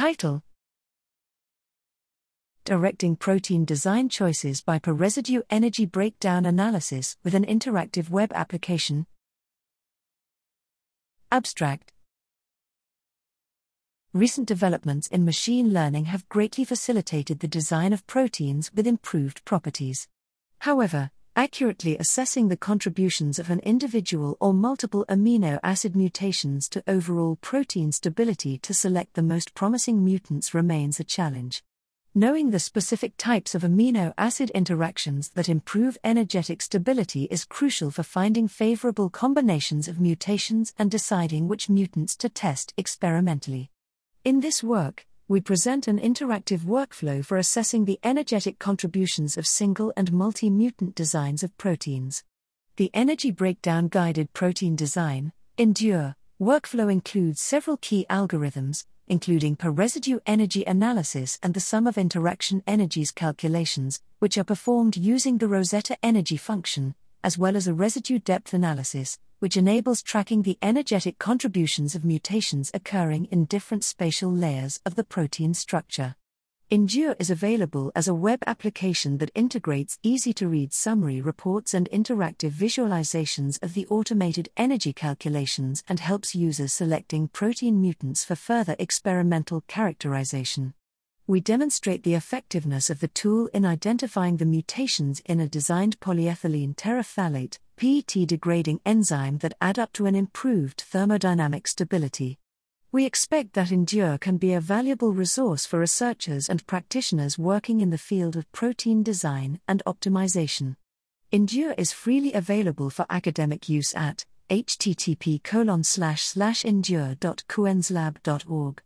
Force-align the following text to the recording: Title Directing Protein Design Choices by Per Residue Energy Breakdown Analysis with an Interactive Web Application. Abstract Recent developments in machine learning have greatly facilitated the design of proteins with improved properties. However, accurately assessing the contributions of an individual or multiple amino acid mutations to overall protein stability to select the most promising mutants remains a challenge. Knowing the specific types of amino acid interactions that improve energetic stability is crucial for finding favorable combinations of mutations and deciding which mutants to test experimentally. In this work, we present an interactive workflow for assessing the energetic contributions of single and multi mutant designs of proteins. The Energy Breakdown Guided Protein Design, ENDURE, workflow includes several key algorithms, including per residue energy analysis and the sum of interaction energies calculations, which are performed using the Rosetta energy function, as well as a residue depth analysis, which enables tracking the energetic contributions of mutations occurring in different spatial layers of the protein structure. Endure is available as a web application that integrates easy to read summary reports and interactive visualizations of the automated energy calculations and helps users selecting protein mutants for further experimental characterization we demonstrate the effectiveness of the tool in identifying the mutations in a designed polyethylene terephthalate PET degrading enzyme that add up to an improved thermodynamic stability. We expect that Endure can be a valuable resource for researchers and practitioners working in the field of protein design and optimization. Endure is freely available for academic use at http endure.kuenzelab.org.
Title 0.00 0.42
Directing 2.64 3.16
Protein 3.16 3.66
Design 3.66 4.08
Choices 4.08 4.62
by 4.62 4.78
Per 4.78 4.94
Residue 4.94 5.42
Energy 5.50 5.84
Breakdown 5.84 6.46
Analysis 6.46 7.18
with 7.22 7.34
an 7.34 7.44
Interactive 7.44 8.08
Web 8.08 8.32
Application. 8.32 9.06
Abstract 11.30 11.92
Recent 14.14 14.48
developments 14.48 15.06
in 15.08 15.26
machine 15.26 15.70
learning 15.70 16.06
have 16.06 16.26
greatly 16.30 16.64
facilitated 16.64 17.40
the 17.40 17.46
design 17.46 17.92
of 17.92 18.06
proteins 18.06 18.70
with 18.74 18.86
improved 18.86 19.44
properties. 19.44 20.08
However, 20.60 21.10
accurately 21.36 21.96
assessing 21.98 22.48
the 22.48 22.56
contributions 22.56 23.38
of 23.38 23.50
an 23.50 23.60
individual 23.60 24.36
or 24.40 24.52
multiple 24.52 25.04
amino 25.08 25.58
acid 25.62 25.94
mutations 25.94 26.68
to 26.68 26.82
overall 26.86 27.36
protein 27.40 27.92
stability 27.92 28.58
to 28.58 28.74
select 28.74 29.14
the 29.14 29.22
most 29.22 29.54
promising 29.54 30.04
mutants 30.04 30.52
remains 30.54 30.98
a 30.98 31.04
challenge. 31.04 31.62
Knowing 32.14 32.50
the 32.50 32.58
specific 32.58 33.16
types 33.16 33.54
of 33.54 33.62
amino 33.62 34.12
acid 34.18 34.50
interactions 34.50 35.28
that 35.30 35.48
improve 35.48 35.96
energetic 36.02 36.60
stability 36.60 37.28
is 37.30 37.44
crucial 37.44 37.90
for 37.90 38.02
finding 38.02 38.48
favorable 38.48 39.08
combinations 39.08 39.86
of 39.86 40.00
mutations 40.00 40.74
and 40.76 40.90
deciding 40.90 41.46
which 41.46 41.68
mutants 41.68 42.16
to 42.16 42.28
test 42.28 42.74
experimentally. 42.76 43.70
In 44.24 44.40
this 44.40 44.62
work, 44.62 45.06
we 45.30 45.40
present 45.40 45.86
an 45.86 46.00
interactive 46.00 46.62
workflow 46.62 47.24
for 47.24 47.36
assessing 47.36 47.84
the 47.84 48.00
energetic 48.02 48.58
contributions 48.58 49.38
of 49.38 49.46
single 49.46 49.92
and 49.96 50.12
multi 50.12 50.50
mutant 50.50 50.92
designs 50.96 51.44
of 51.44 51.56
proteins. 51.56 52.24
The 52.74 52.90
Energy 52.92 53.30
Breakdown 53.30 53.86
Guided 53.86 54.32
Protein 54.32 54.74
Design, 54.74 55.32
ENDURE, 55.56 56.16
workflow 56.40 56.90
includes 56.90 57.40
several 57.40 57.76
key 57.76 58.06
algorithms, 58.10 58.86
including 59.06 59.54
per 59.54 59.70
residue 59.70 60.18
energy 60.26 60.64
analysis 60.64 61.38
and 61.44 61.54
the 61.54 61.60
sum 61.60 61.86
of 61.86 61.96
interaction 61.96 62.64
energies 62.66 63.12
calculations, 63.12 64.00
which 64.18 64.36
are 64.36 64.42
performed 64.42 64.96
using 64.96 65.38
the 65.38 65.46
Rosetta 65.46 65.96
energy 66.02 66.36
function, 66.36 66.96
as 67.22 67.38
well 67.38 67.56
as 67.56 67.68
a 67.68 67.72
residue 67.72 68.18
depth 68.18 68.52
analysis, 68.52 69.16
which 69.40 69.56
enables 69.56 70.02
tracking 70.02 70.42
the 70.42 70.56
energetic 70.62 71.18
contributions 71.18 71.94
of 71.94 72.04
mutations 72.04 72.70
occurring 72.72 73.24
in 73.26 73.44
different 73.44 73.82
spatial 73.82 74.30
layers 74.32 74.80
of 74.86 74.94
the 74.94 75.04
protein 75.04 75.52
structure. 75.52 76.14
Endure 76.70 77.16
is 77.18 77.30
available 77.30 77.90
as 77.96 78.06
a 78.06 78.14
web 78.14 78.44
application 78.46 79.18
that 79.18 79.32
integrates 79.34 79.98
easy 80.04 80.32
to 80.32 80.46
read 80.46 80.72
summary 80.72 81.20
reports 81.20 81.74
and 81.74 81.88
interactive 81.90 82.52
visualizations 82.52 83.60
of 83.60 83.74
the 83.74 83.88
automated 83.88 84.48
energy 84.56 84.92
calculations 84.92 85.82
and 85.88 85.98
helps 85.98 86.32
users 86.32 86.72
selecting 86.72 87.26
protein 87.26 87.80
mutants 87.80 88.24
for 88.24 88.36
further 88.36 88.76
experimental 88.78 89.62
characterization 89.66 90.74
we 91.30 91.40
demonstrate 91.40 92.02
the 92.02 92.16
effectiveness 92.16 92.90
of 92.90 92.98
the 92.98 93.06
tool 93.06 93.46
in 93.54 93.64
identifying 93.64 94.38
the 94.38 94.44
mutations 94.44 95.22
in 95.26 95.38
a 95.38 95.46
designed 95.46 96.00
polyethylene 96.00 96.74
terephthalate 96.74 97.60
PET 97.76 98.26
degrading 98.26 98.80
enzyme 98.84 99.38
that 99.38 99.54
add 99.60 99.78
up 99.78 99.92
to 99.92 100.06
an 100.06 100.16
improved 100.16 100.82
thermodynamic 100.92 101.68
stability. 101.68 102.36
We 102.90 103.06
expect 103.06 103.52
that 103.52 103.70
Endure 103.70 104.18
can 104.18 104.38
be 104.38 104.54
a 104.54 104.60
valuable 104.60 105.12
resource 105.12 105.64
for 105.64 105.78
researchers 105.78 106.48
and 106.48 106.66
practitioners 106.66 107.38
working 107.38 107.80
in 107.80 107.90
the 107.90 107.96
field 107.96 108.34
of 108.34 108.50
protein 108.50 109.04
design 109.04 109.60
and 109.68 109.84
optimization. 109.86 110.74
Endure 111.30 111.76
is 111.78 111.92
freely 111.92 112.32
available 112.32 112.90
for 112.90 113.06
academic 113.08 113.68
use 113.68 113.94
at 113.94 114.26
http 114.50 115.40
endure.kuenzelab.org. 116.64 118.82